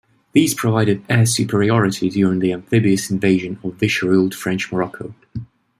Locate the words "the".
2.39-2.51